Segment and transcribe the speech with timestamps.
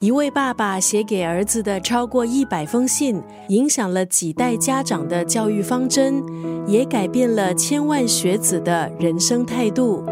[0.00, 6.22] 一位爸爸写给儿子的超过一百封信，影响了几代家长的教育方针，
[6.66, 10.04] 也改变了千万学子的人生态度。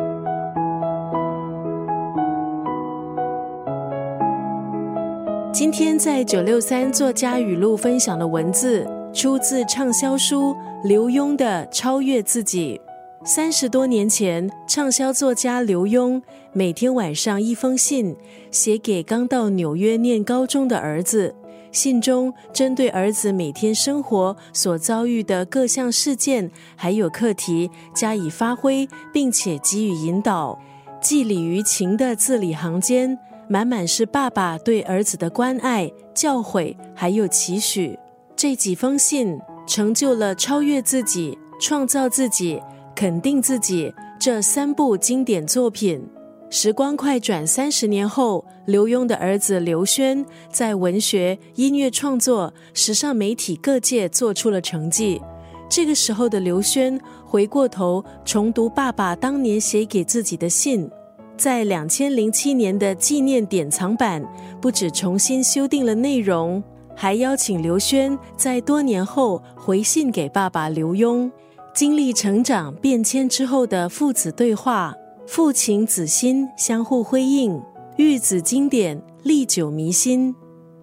[5.52, 12.80] 今天在九六三作家语录分享的文字，出自畅销书刘墉的《超越自己》。
[13.26, 16.20] 三十多年前，畅销作家刘墉
[16.52, 18.14] 每天晚上一封信
[18.50, 21.34] 写给刚到纽约念高中的儿子。
[21.72, 30.60] 信中针对儿子每天生活所遭遇的各项事件还有课题加以发挥，并且给予引导。
[31.00, 37.98] 寄礼于情的字里行间，满满是爸爸对儿子的关爱、教诲还有期许。
[38.36, 42.60] 这几封信成就了超越自己、创造自己。
[42.94, 46.02] 肯定自己这三部经典作品。
[46.50, 55.20] 时光快转三十年后，刘墉的儿子刘轩在文学、音乐创作、时尚媒体各界做出了成绩。
[55.68, 60.88] 这个时候的刘轩回过头重读爸爸当年写给自己的信，
[61.36, 64.24] 在两千零七年的纪念典藏版，
[64.60, 66.62] 不止重新修订了内容，
[66.94, 71.28] 还邀请刘轩在多年后回信给爸爸刘墉。
[71.74, 74.94] 经历成长变迁之后的父子对话，
[75.26, 77.60] 父情子心相互辉映，
[77.96, 80.32] 育子经典历久弥新。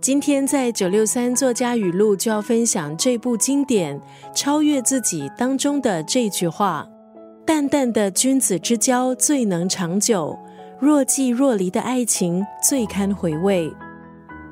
[0.02, 3.98] 今天在九六三作家语录就要分享这部经典
[4.36, 6.86] 《超越自己》当中的这句话
[7.48, 10.38] ：“淡淡的君子之交最能长久，
[10.78, 13.72] 若即若离的爱情最堪回味。”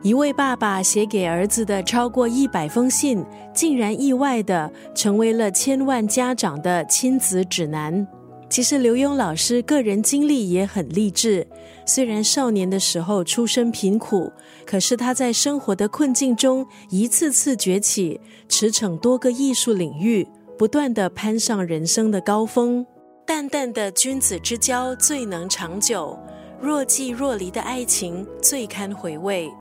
[0.02, 3.22] 一位爸爸写给儿子的超过一百封信，
[3.54, 8.08] 竟然意外的成为了千万家长的亲子指南。
[8.50, 11.46] 其实刘墉老师个人经历也很励志，
[11.86, 14.32] 虽然少年的时候出身贫苦，
[14.66, 20.26] 可是他在生活的困境中一次次崛起，驰骋多个艺术领域，
[20.58, 22.86] 不断的攀上人生的高峰。
[23.26, 26.18] 淡淡的君子之交最能长久，
[26.62, 29.52] 若即若离的爱情最堪回味。